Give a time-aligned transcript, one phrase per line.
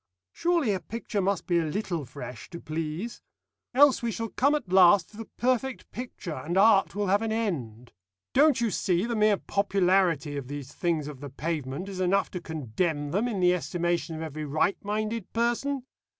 [0.31, 3.21] Surely a picture must be a little fresh to please.
[3.75, 7.31] Else we shall come at last to the perfect picture, and art will have an
[7.31, 7.93] end.
[8.33, 12.41] Don't you see the mere popularity of these things of the pavement is enough to
[12.41, 15.83] condemn them in the estimation of every right minded person?"